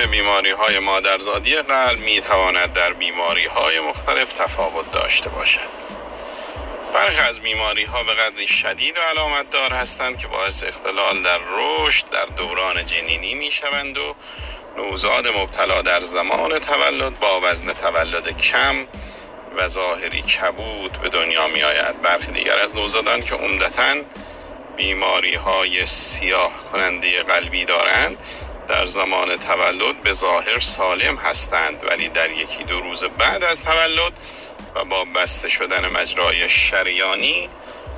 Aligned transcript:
اسم 0.00 0.10
بیماری 0.10 0.50
های 0.50 0.78
مادرزادی 0.78 1.56
قلب 1.56 1.98
می 1.98 2.20
تواند 2.20 2.72
در 2.72 2.92
بیماری 2.92 3.46
های 3.46 3.80
مختلف 3.80 4.32
تفاوت 4.32 4.92
داشته 4.92 5.30
باشد. 5.30 5.68
برخی 6.94 7.20
از 7.20 7.40
بیماری 7.40 7.84
ها 7.84 8.02
به 8.02 8.14
قدری 8.14 8.46
شدید 8.46 8.98
و 8.98 9.00
علامت 9.00 9.50
دار 9.50 9.72
هستند 9.72 10.18
که 10.18 10.26
باعث 10.26 10.64
اختلال 10.64 11.22
در 11.22 11.38
رشد 11.56 12.10
در 12.10 12.24
دوران 12.36 12.86
جنینی 12.86 13.34
می 13.34 13.50
شوند 13.50 13.98
و 13.98 14.14
نوزاد 14.76 15.28
مبتلا 15.28 15.82
در 15.82 16.00
زمان 16.00 16.58
تولد 16.58 17.18
با 17.18 17.40
وزن 17.42 17.72
تولد 17.72 18.38
کم 18.38 18.86
و 19.56 19.68
ظاهری 19.68 20.22
کبود 20.22 20.92
به 21.02 21.08
دنیا 21.08 21.46
می 21.46 21.62
آید 21.62 22.02
برخی 22.02 22.32
دیگر 22.32 22.58
از 22.58 22.76
نوزادان 22.76 23.22
که 23.22 23.34
عمدتا 23.34 23.94
بیماری 24.76 25.34
های 25.34 25.86
سیاه 25.86 26.52
کننده 26.72 27.22
قلبی 27.22 27.64
دارند 27.64 28.18
در 28.70 28.86
زمان 28.86 29.36
تولد 29.36 30.02
به 30.02 30.12
ظاهر 30.12 30.60
سالم 30.60 31.16
هستند 31.16 31.84
ولی 31.84 32.08
در 32.08 32.30
یکی 32.30 32.64
دو 32.64 32.80
روز 32.80 33.04
بعد 33.04 33.44
از 33.44 33.62
تولد 33.62 34.12
و 34.74 34.84
با 34.84 35.04
بسته 35.04 35.48
شدن 35.48 35.92
مجرای 35.92 36.48
شریانی 36.48 37.48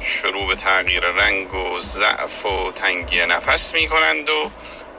شروع 0.01 0.47
به 0.47 0.55
تغییر 0.55 1.05
رنگ 1.05 1.55
و 1.55 1.81
ضعف 1.81 2.47
و 2.47 2.73
تنگی 2.73 3.27
نفس 3.27 3.75
می 3.75 3.89
کنند 3.89 4.31
و 4.31 4.51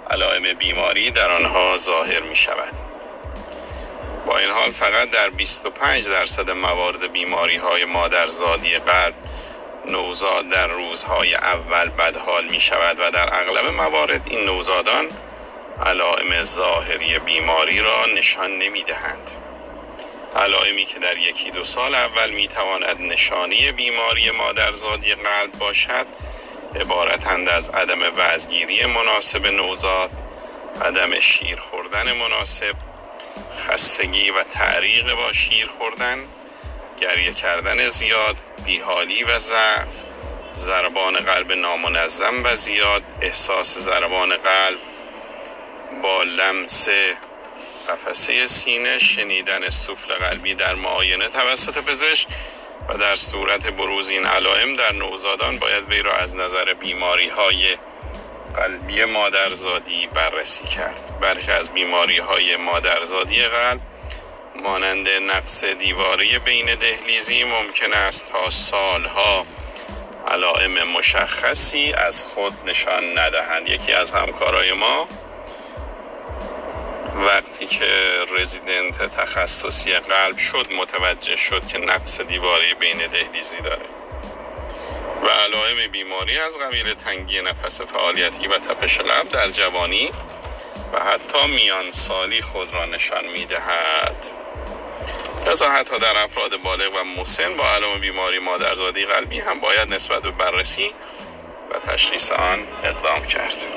علائم 0.09 0.53
بیماری 0.53 1.11
در 1.11 1.31
آنها 1.31 1.77
ظاهر 1.77 2.21
می 2.21 2.35
شود. 2.35 2.73
با 4.25 4.37
این 4.37 4.49
حال 4.49 4.71
فقط 4.71 5.09
در 5.09 5.29
25 5.29 6.07
درصد 6.07 6.51
موارد 6.51 7.11
بیماری 7.11 7.57
های 7.57 7.85
مادرزادی 7.85 8.77
قلب 8.77 9.13
نوزاد 9.85 10.49
در 10.49 10.67
روزهای 10.67 11.35
اول 11.35 11.89
بدحال 11.89 12.45
می 12.45 12.61
شود 12.61 12.99
و 12.99 13.11
در 13.11 13.35
اغلب 13.35 13.65
موارد 13.65 14.21
این 14.29 14.45
نوزادان 14.45 15.07
علائم 15.85 16.43
ظاهری 16.43 17.19
بیماری 17.19 17.79
را 17.79 18.05
نشان 18.05 18.51
نمی 18.51 18.83
دهند. 18.83 19.31
علائمی 20.35 20.85
که 20.85 20.99
در 20.99 21.17
یکی 21.17 21.51
دو 21.51 21.63
سال 21.63 21.95
اول 21.95 22.29
می 22.29 22.47
تواند 22.47 23.01
نشانی 23.01 23.71
بیماری 23.71 24.31
مادرزادی 24.31 25.15
قلب 25.15 25.51
باشد 25.59 26.05
عبارتند 26.75 27.49
از 27.49 27.69
عدم 27.69 27.99
وزگیری 28.17 28.85
مناسب 28.85 29.47
نوزاد 29.47 30.11
عدم 30.81 31.19
شیر 31.19 31.55
خوردن 31.55 32.13
مناسب 32.13 32.75
خستگی 33.67 34.29
و 34.29 34.43
تعریق 34.43 35.15
با 35.15 35.33
شیر 35.33 35.67
خوردن 35.67 36.17
گریه 37.01 37.33
کردن 37.33 37.87
زیاد 37.87 38.35
بیحالی 38.65 39.23
و 39.23 39.37
ضعف 39.39 40.03
ضربان 40.53 41.17
قلب 41.17 41.51
نامنظم 41.51 42.43
و 42.43 42.55
زیاد 42.55 43.03
احساس 43.21 43.77
ضربان 43.77 44.37
قلب 44.37 44.79
با 46.01 46.23
لمس 46.23 46.89
قفسه 47.89 48.47
سینه 48.47 48.99
شنیدن 48.99 49.69
سوفل 49.69 50.13
قلبی 50.13 50.55
در 50.55 50.75
معاینه 50.75 51.27
توسط 51.27 51.77
پزشک 51.85 52.27
و 52.89 52.97
در 52.97 53.15
صورت 53.15 53.67
بروز 53.67 54.09
این 54.09 54.25
علائم 54.25 54.75
در 54.75 54.91
نوزادان 54.91 55.57
باید 55.57 55.89
وی 55.89 56.01
را 56.01 56.15
از 56.15 56.35
نظر 56.35 56.73
بیماری 56.73 57.29
های 57.29 57.77
قلبی 58.55 59.05
مادرزادی 59.05 60.07
بررسی 60.07 60.63
کرد. 60.63 61.19
برخی 61.21 61.51
از 61.51 61.71
بیماری 61.71 62.17
های 62.17 62.55
مادرزادی 62.55 63.41
قلب 63.41 63.81
مانند 64.63 65.07
نقص 65.09 65.65
دیواری 65.65 66.39
بین 66.39 66.75
دهلیزی 66.75 67.43
ممکن 67.43 67.93
است 67.93 68.31
تا 68.31 68.49
سالها 68.49 69.45
علائم 70.27 70.83
مشخصی 70.83 71.93
از 71.93 72.23
خود 72.23 72.53
نشان 72.65 73.19
ندهند. 73.19 73.67
یکی 73.67 73.93
از 73.93 74.11
همکارای 74.11 74.73
ما 74.73 75.07
وقتی 77.15 77.65
که 77.65 77.85
رزیدنت 78.37 79.15
تخصصی 79.15 79.93
قلب 79.93 80.37
شد 80.37 80.67
متوجه 80.71 81.35
شد 81.35 81.67
که 81.67 81.77
نقص 81.77 82.21
دیواری 82.21 82.73
بین 82.73 82.97
دهلیزی 82.97 83.61
داره. 83.61 83.85
و 85.23 85.27
علائم 85.27 85.91
بیماری 85.91 86.39
از 86.39 86.57
قبیل 86.57 86.93
تنگی 86.93 87.41
نفس 87.41 87.81
فعالیتی 87.81 88.47
و 88.47 88.57
تپش 88.57 88.97
قلب 88.97 89.29
در 89.29 89.49
جوانی 89.49 90.11
و 90.93 90.99
حتی 90.99 91.47
میان 91.47 91.91
سالی 91.91 92.41
خود 92.41 92.73
را 92.73 92.85
نشان 92.85 93.25
می 93.25 93.45
دهد 93.45 94.27
لذا 95.47 95.69
حتی 95.71 95.99
در 95.99 96.17
افراد 96.17 96.61
بالغ 96.61 96.95
و 96.95 97.03
مسن 97.03 97.57
با 97.57 97.69
علائم 97.69 97.99
بیماری 97.99 98.39
مادرزادی 98.39 99.05
قلبی 99.05 99.39
هم 99.39 99.59
باید 99.59 99.93
نسبت 99.93 100.21
به 100.21 100.31
بررسی 100.31 100.91
و 101.71 101.79
تشخیص 101.79 102.31
آن 102.31 102.59
اقدام 102.83 103.25
کرد. 103.25 103.67